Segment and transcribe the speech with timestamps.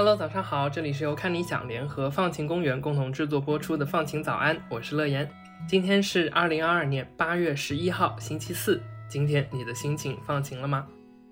[0.00, 5.30] Hello，早上好，这里是由看理想联合放晴公园共同制作播出的放晴早安，我是乐言。
[5.68, 8.80] 今天是二零二二年八月十一号，星期四。
[9.10, 10.86] 今天你的心情放晴了吗？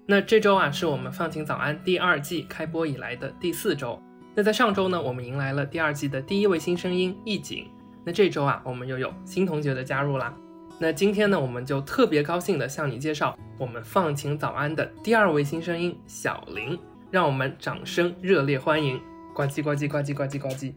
[0.04, 3.98] 那这周啊，是我们放晴早安第二季开播以来的第四周。
[4.34, 7.66] 那在上周呢，我们迎来了第二季的第一位新声音易景。
[8.04, 10.34] 那这周啊，我们又有新同学的加入啦。
[10.78, 16.78] 那今天呢，我们就特别高兴的向你介绍我们放晴早安的第二位新声音小林。
[17.10, 19.00] 让我们掌声热烈欢迎！
[19.34, 20.74] 呱唧呱唧呱唧呱唧呱唧。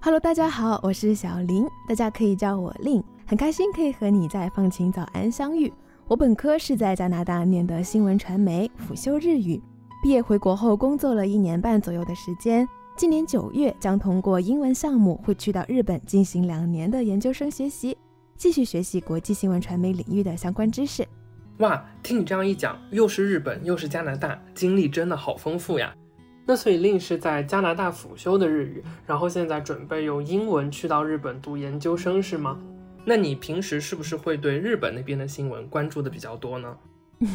[0.00, 5.70] Hello，大家好，我是小林，大家可以叫我令，很开心可以和你在放晴早安相遇。
[6.08, 9.60] 我本科是在加拿大念的新闻传媒，辅修日语。
[10.02, 12.66] 毕业回国后工作了一年半左右的时间，
[12.96, 17.94] 今年九月将通过英文项目会去到日本进行两年的研究生学习，
[18.38, 21.06] 继续学习国际新闻传媒领域的相关知识。
[21.58, 25.94] 哇，听你这样一讲，又是日本又是加拿大，经历真的好丰富呀。
[26.44, 32.58] 那所以令是在加拿大辅修的日语，然后现在准备用英文去到日本读研究生是吗？
[33.04, 36.76] 那你平时是不是会对日本那边的新闻关注的比较多呢？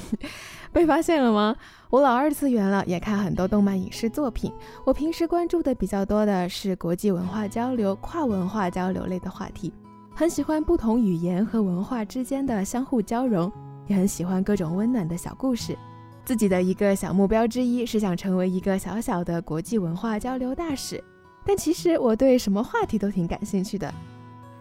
[0.73, 1.55] 被发现了吗？
[1.89, 4.51] 我老二次元了，也看很多动漫影视作品。
[4.85, 9.73] 我平时关注的比较多的是国际文化交流、跨文化交流类的话题，
[10.13, 13.49] 很喜欢不同语言和文化之间的相互交融。
[13.89, 15.75] 也很喜欢各种温暖的小故事，
[16.23, 21.03] 自己的一个小目标之一是想成为一个小小的国际文化交流大使。
[21.43, 23.91] 但其实我对什么话题都挺感兴趣的。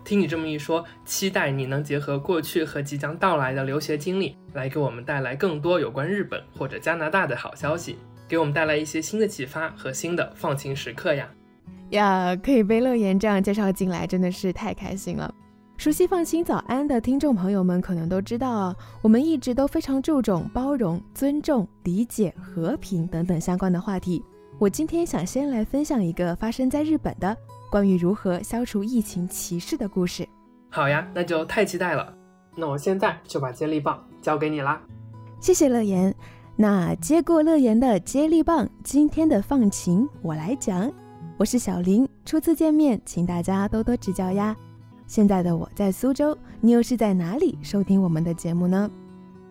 [0.03, 11.29] 听你这么一说，期待你能结合过去和即将到来的留学经历，来给我们带来更多有关日本或者加拿大的好消息，给我们带来一些新的启发和新的放晴时刻呀！
[11.91, 15.35] 呀，可以被乐言这样介绍进来，真的是太开心了。
[15.79, 24.21] 熟悉放心早安的听众朋友们可能都知道啊，我们一直都非常注重包容、尊重、理解、和平等等相关的话题。
[24.59, 27.35] 我今天想先来分享一个发生在日本的
[27.71, 30.29] 关于如何消除疫情歧视的故事。
[30.69, 32.13] 好呀，那就太期待了。
[32.57, 34.83] 那我现在就把接力棒交给你啦。
[35.39, 36.13] 谢谢乐言。
[36.57, 40.93] 那接过乐言的接力棒，今天的放晴我来讲。
[41.37, 44.57] 我是小林，初次见面，请大家多多指教呀。
[45.09, 48.89] 现在的我在苏州，你又是在哪里收听我们的节目呢？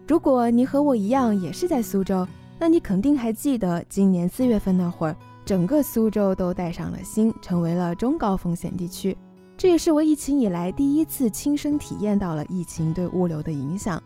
[0.07, 2.25] 如果你和我一样也是在苏州，
[2.59, 9.17] 那你肯定还记得今年四月份那会儿，整个苏州都带上了星，成为了中高风险地区。
[9.57, 14.01] 这也是我疫情以来第一次亲身体验到了疫情对物流的影响。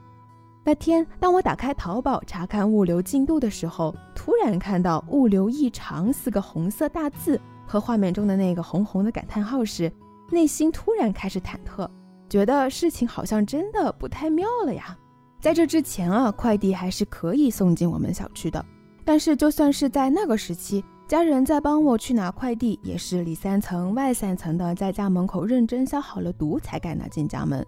[0.63, 7.37] 那天，当我打开淘宝查看物流进度的时候，突然看到“物流异常”四个红色大字
[7.67, 9.91] 和画面中的那个红红的感叹号时，
[10.31, 11.87] 内心突然开始忐忑，
[12.29, 14.97] 觉得事情好像真的不太妙了呀。
[15.41, 18.63] 在这之前啊，快递还是可以送进我们小区的。
[19.03, 27.65] 但是就算是在那个时期，家人在帮我去拿快递，也是里三层外三层的，在家门口认真消好了毒才敢拿进家门。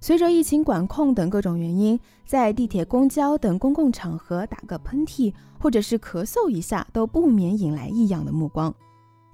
[0.00, 8.72] 随着疫情管控等各种原因，在地铁、公交等公共场合打个喷嚏或者是咳嗽一下，都不免引来异样的目光。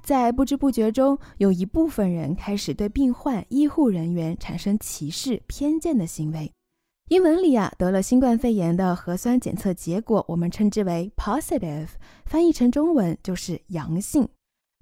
[0.02, 6.52] 在不知不觉中，有一部分人开始对病患、医护人员产生歧视、偏见的行为。
[7.08, 11.88] 英文里啊，得了新冠肺炎的核酸检测结果，我们称之为 positive，
[12.24, 14.28] 翻译成中文就是阳性。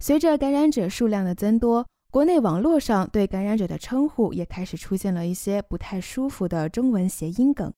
[0.02, 7.70] 随着感染者数量的增多，国内网络上对感染者的称呼也开始出现了一些不太舒服的中文谐音梗。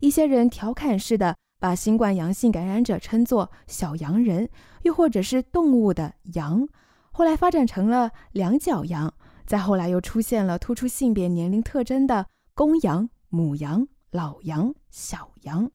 [0.00, 4.48] 一些人调侃似的把新冠阳性感染者称作“小洋人”，
[4.84, 6.66] 又或者是动物的“羊”。
[7.16, 9.10] 后来发展成了两脚羊，
[9.46, 15.70] 再后来又出现了突出性别年龄特征的公羊、母羊、老羊、小羊。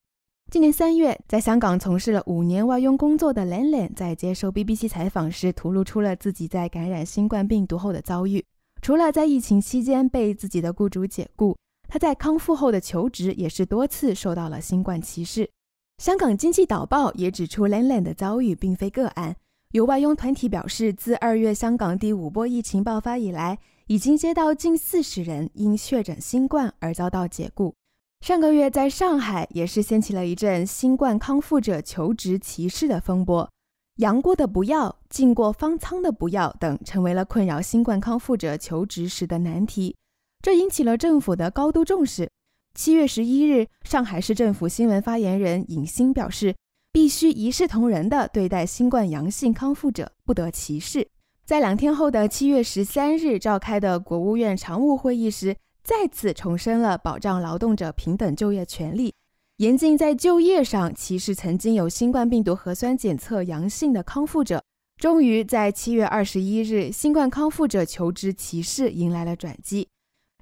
[0.51, 8.45] 今年三月，在香港从事了五年外佣工作的 Len Len 在接受 BBC 采访时，吐露出了自己在感染新冠病毒后的遭遇。
[8.83, 11.57] 除了在疫情期间被自己的雇主解雇，
[11.89, 15.49] 他在康复后的求职也是多次受到了新冠歧视。
[15.97, 19.35] 香港经济导报也指出，Len Len 的遭遇并非个案。
[19.71, 23.57] 有外佣团体表示，自二月香港第五波疫情爆发以来，
[23.87, 27.73] 已经接到近四十人因确诊新冠而遭到解雇。
[28.19, 33.49] 上个月在上海也是掀起了一阵新冠康复者求职歧视的风波，
[33.95, 39.95] 阳过的不要，进过方舱的不要等，成为了困扰新冠康复者求职时的难题。
[40.41, 42.29] 这引起了政府的高度重视。
[42.73, 46.53] 七月十一日，上海市政府新闻发言人尹欣表示。
[46.93, 51.07] 必须一视同仁地对待新冠阳性康复者，不得歧视。
[51.45, 59.13] 在两天后的七月十三日召开的国务院常务会议时，再次重申了保障劳动者平等就业权利，
[59.57, 64.61] 严禁在就业上歧视曾经有新冠病毒核酸检测阳性的康复者。
[64.97, 69.87] 终于在七月二十一日，新冠康复者求职歧视迎来了转机。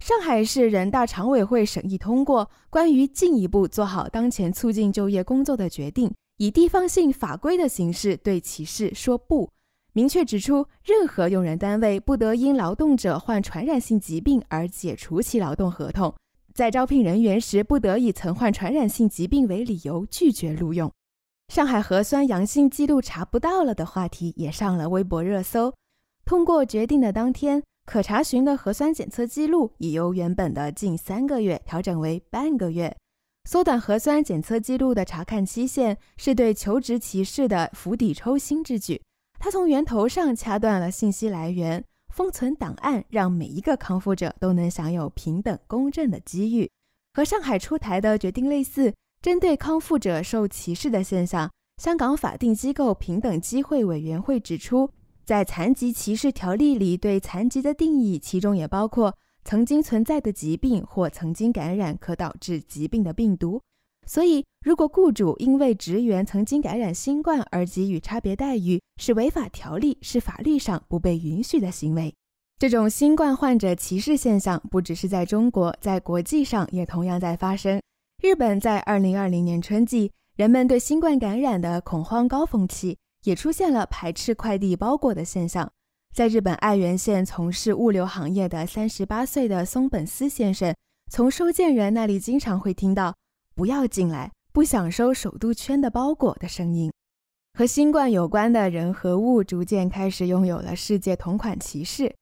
[0.04, 9.50] 上海市人大常委会审议通过关于进一步做好当前促进就业工作的决定，以地方性法规的形式对歧视说不，
[9.92, 16.16] 明确指出，任何用人单位不得因劳动者患传染性疾病而解除其劳动合同，
[16.54, 20.90] 在招聘人员时不得以曾患传染性疾病为理由拒绝录用。
[21.50, 25.74] 上海核酸阳性记录查不到了的话题也上了微博热搜。
[26.24, 32.96] 通过决定的当天，可查询的核酸检测记录已由原本的近三个月调整为半个月。
[33.50, 39.02] 缩短核酸检测记录的查看期限，是对求职歧视的釜底抽薪之举。
[39.40, 46.70] 它从源头上掐断了信息来源，封存档案，让每一个康复者都能享有平等公正的机遇。
[47.16, 48.94] 和上海出台的决定类似。
[49.20, 51.50] 针对康复者受歧视的现象，
[51.82, 54.88] 香港法定机构平等机会委员会指出，
[55.26, 59.16] 在残疾歧视条例里，对残疾的定义，其中也包括
[59.50, 63.60] 曾经存在的疾病或曾经感染可导致疾病的病毒。
[64.06, 72.14] 所以，如果雇主因为职员曾经感染新冠而给予差别待遇，是违法条例，是法律上不被允许的行为。
[72.60, 77.82] 这种新冠患者歧视现象，不只是在中国，在国际上也同样在发生。
[78.22, 85.72] 日本在二零二零年春季，人们对新冠感染的恐慌高峰期，也出现了排斥快递包裹的现象。
[86.16, 90.76] 在日本爱媛县从事物流行业的三十八岁的松本司先生，
[91.10, 93.16] 从收件人那里经常会听到
[93.56, 96.92] “不要进来，不想收首都圈的包裹”的声音。
[97.54, 102.14] 和新冠有关的人和物逐渐开始拥有了世界同款歧视。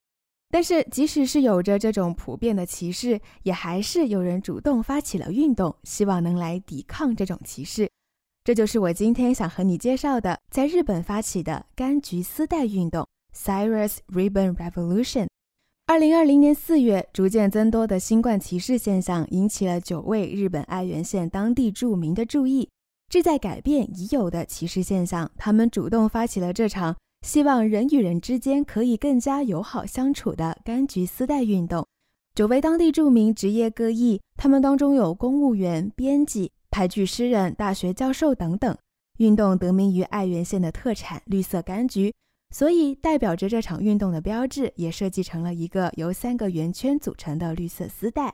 [0.50, 7.90] 但是，即使是有着这种普遍的歧视，也还是有人主动发起了运动，希望能来抵抗这种歧视。
[8.44, 13.06] 这就是我今天想和你介绍的，在日本发起的柑橘丝带运动
[13.36, 15.28] （Cyrus Ribbon Revolution）。
[15.86, 22.70] 二零二零年四月，逐渐增多的新冠歧视现象引起了九位日本爱媛县当地住民的注意，
[23.10, 25.32] 志在改变已有的歧视现象。
[25.38, 26.96] 他们主动发起了这场。
[27.26, 31.86] 希望人与人之间可以更加友好相处的柑橘丝带运动。
[32.36, 38.78] 九位当地著名，职业各异，他们当中有公务员、编辑、俳剧诗人、大学教授等等。
[39.18, 42.14] 运动得名于爱媛县的特产绿色柑橘，
[42.50, 48.34] 所以代表着这场运动的标志也设计成了一个由三个圆圈组成的绿色丝带。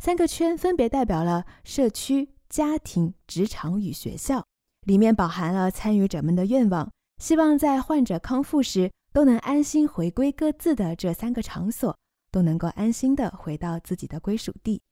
[0.00, 4.44] 三个圈分别代表了社区、家庭、职场与学校，
[4.86, 6.90] 里面饱含了参与者们的愿望。
[7.22, 11.96] 希望在患者康复时都能安心回归各自的这三个场所，
[12.32, 14.82] 都能够安心的回到自己的归属地。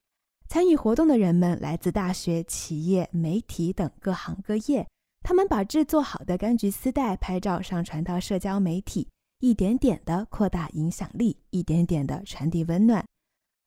[0.49, 4.87] 参与活动的人们来自大学、企业、媒体等各行各业，
[5.23, 9.09] 他们把制作好的柑橘丝带拍照上传到社交媒体，
[9.41, 13.05] 一点点的扩大影响力，一点点的传递温暖。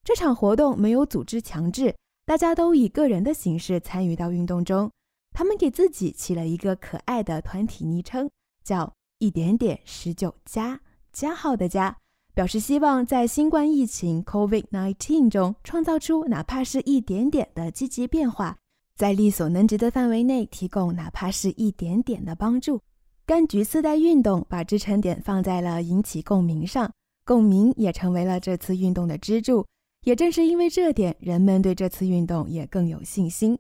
[0.04, 1.96] 这场活动没有组织强制，
[2.26, 4.92] 大家都以个人的形式参与到运动中。
[5.32, 8.30] 他们给自己起了一个可爱的团体昵称。
[8.64, 10.80] 叫一点点十九加
[11.12, 11.98] 加号的加，
[12.34, 18.58] 表示希望在新冠疫情 （COVID-19） 中创造出哪怕是一点点的积极变化，
[18.96, 22.80] 在力所能及的范围内提供哪怕是一点点的帮助。
[23.26, 26.92] 柑橘丝带运动把支撑点放在了引起共鸣上，
[27.26, 29.66] 共鸣也成为了这次运动的支柱。
[30.06, 33.58] 也正是因为这点，人们对这次运动也更有信心。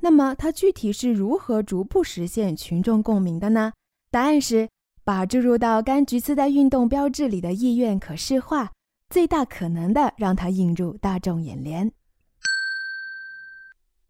[0.00, 3.72] 那么，它具体是如何逐步实现群众共鸣的呢？
[4.10, 4.68] 答案是
[5.02, 8.70] 把注入到柑橘丝带运动标志里的意愿可视化，
[9.10, 11.90] 最大可能的让它映入大众眼帘。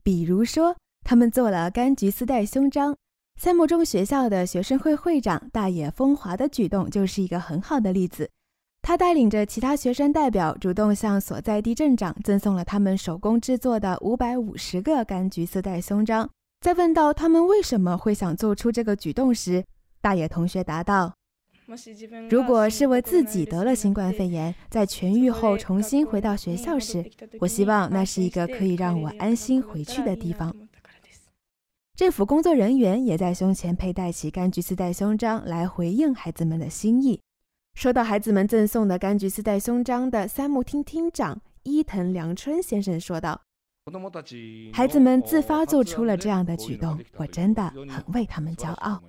[0.03, 2.97] 比如说，他们做了柑橘丝带胸章，
[3.41, 8.29] 三木中学校的学生会会长大野风华的举动就是一个很好的例子。
[8.83, 16.29] 他带领着其他学生代表，主动向所在地镇长赠送了他们手工制作的五百五十个柑橘丝带胸章。
[16.61, 19.65] 在问到他们为什么会想做出这个举动时，
[20.01, 21.15] 大野同学答道
[22.29, 27.05] ：“如果是我自己得了新冠肺炎，在痊愈后重新回到学校时，
[27.41, 30.55] 我希望那是一个可以让我安心回去的地方。”
[31.95, 37.21] 政府工作人员也在胸前佩戴起柑橘丝带胸章来回应孩子们的心意。
[37.75, 43.41] 收到孩子们赠送的柑橘丝带胸章的三木厅厅长伊藤良春先生说道
[44.73, 49.03] ：“孩子们自发做出了这样的举动，我真的很为他们骄傲。”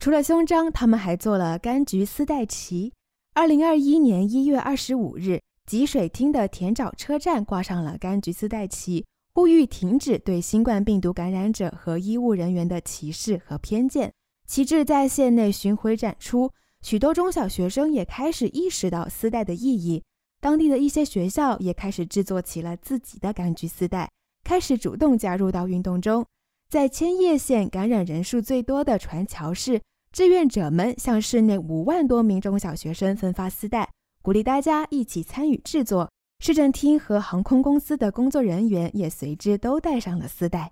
[0.00, 2.92] 除了胸章，他们还做了柑橘丝带旗。
[3.34, 14.12] 二零二一年一月二十五日，吉水町的田沼车站挂上了柑橘丝带旗，呼吁停止对新冠病毒感染者和医务人员的歧视和偏见。
[14.46, 16.48] 旗帜在县内巡回展出，
[16.80, 20.00] 许多中小学生也开始意识到丝带的意义。
[20.40, 24.08] 当地的一些学校也开始制作起了自己的柑橘丝带，
[24.44, 26.24] 开始主动加入到运动中。
[26.70, 33.90] 在千叶县感染人数最多的船桥市，志愿者们向市内五万多名中小学生分发丝带，
[34.22, 36.10] 鼓励大家一起参与制作。
[36.40, 40.70] 市政厅和航空公司的工作人员也随之都带上了丝带。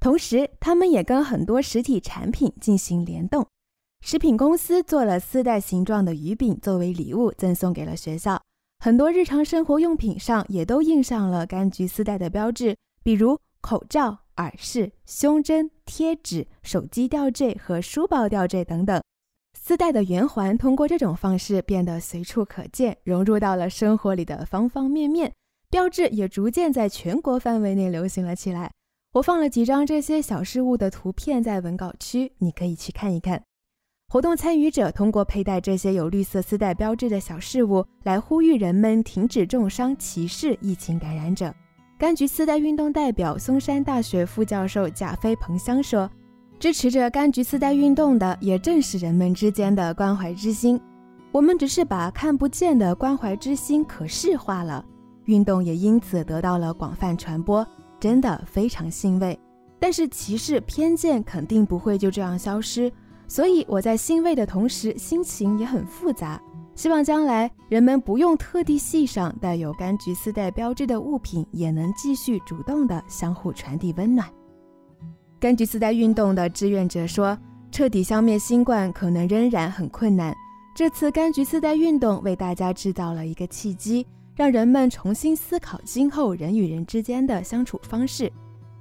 [0.00, 3.46] 同时，他们也跟很多实体产品进行联动。
[4.02, 8.42] 食品公司做了丝带形状的鱼饼作为礼物赠送给了学校。
[8.80, 19.02] 很多日常生活用品上也都印上了柑橘丝带的标志，比如口罩、耳饰、胸针、贴纸、手机吊坠和书包吊坠等等。
[19.58, 25.32] 丝带的圆环通过这种方式变得随处可见，融入到了生活里的方方面面。
[25.70, 28.72] 标志也逐渐在全国范围内流行了起来。
[29.14, 33.42] 我放了几张这些小事物的图片在文稿区，你可以去看一看。
[34.08, 41.54] 活动参与者通过佩戴这些有绿色丝带标志的小事物，来呼吁人们停止重伤、歧视疫情感染者。
[42.02, 46.10] 柑橘丝带运动代表松山大学副教授贾飞彭香说
[46.58, 50.80] ：“支持着柑橘丝带运动的，也正是人们之间的关怀之心。
[51.30, 54.84] 我们只是把看不见的关怀之心可视化了，
[55.26, 57.64] 运动也因此得到了广泛传播。”
[58.00, 59.38] 真的非常欣慰，
[59.78, 62.90] 但是歧视偏见肯定不会就这样消失，
[63.28, 66.42] 所以我在欣慰的同时，心情也很复杂。
[66.82, 74.28] 希望将来人们不用特地系上带有柑橘丝带标志的物品，也能继续主动的相互传递温暖。
[75.40, 77.38] 柑橘丝带运动的志愿者说
[77.70, 80.34] ：“彻底消灭新冠可能仍然很困难，
[80.74, 88.28] 这次柑橘丝带运动为大家制造了一个契机。”让人们重新思考今后人与人之间的相处方式。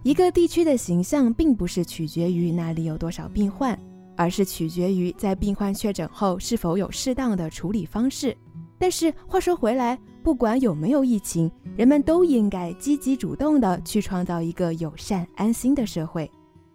[0.01, 3.77] 一个地区的形象并不是取决于那里有多少病患，
[4.22, 8.38] 而是取决于在病患确诊后是否有适当的处理方式。
[8.78, 16.30] 但是话说回来，不管有没有疫情，人们都应该积极主动地去创造一个友善、安心的社会。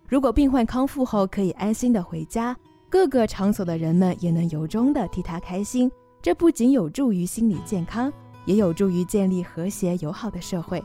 [0.09, 2.57] 如果病患康复后可以安心地回家，
[2.91, 5.88] 各个场所的人们也能由衷地替他开心。
[6.21, 8.12] 这不仅有助于心理健康。
[8.45, 10.83] 也有助于建立和谐友好的社会。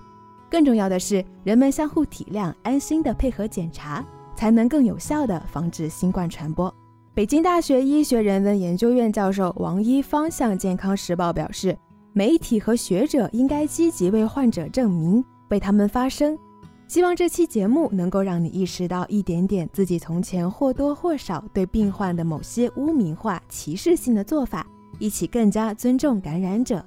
[0.49, 4.03] 更重要的是，人们相互体谅、安心的配合检查，
[4.41, 6.73] 才能更有效地防止新冠传播。
[7.13, 11.77] 北京大学医学人文研究院教授王一方向《健康时报》表示，
[12.11, 16.35] 媒体和学者应该积极为患者证明，为他们发声。
[16.87, 24.65] 希望这期节目能够让你意识到一点点自己从前或多或少对病患的某些污名化、歧视性的做法，
[24.97, 26.83] 一起更加尊重感染者。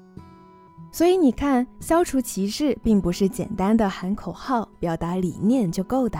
[0.90, 6.18] 所以你看，消除歧视并不是简单的喊口号、表达理念就够的。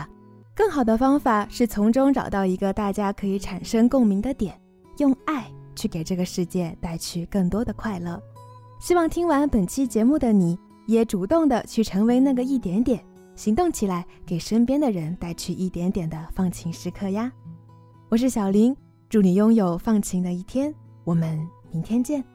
[0.55, 4.57] 更好的方法是从中找到一个大家可以产生共鸣的点，
[4.99, 8.17] 用爱去给这个世界带去更多的快乐。
[8.79, 10.57] 希望听完本期节目的你，
[10.87, 13.03] 也主动的去成为那个一点点，
[13.35, 17.29] 行动起来，给身边的人带去一点点的放晴时刻呀。
[18.07, 18.73] 我是小林，
[19.09, 20.73] 祝你拥有放晴的一天。
[21.03, 21.37] 我们
[21.69, 22.34] 明天见。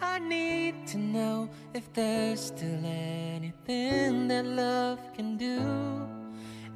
[0.00, 6.06] I need to know if there's still anything that love can do.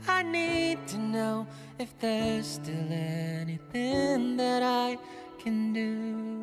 [0.08, 1.46] I need to know
[1.78, 4.98] if there's still anything that I
[5.38, 6.39] can do.